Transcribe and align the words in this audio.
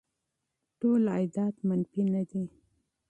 ټول 0.79 1.01
عایدات 1.13 1.55
منفي 1.67 2.03
نه 2.13 2.21
دي. 2.29 2.43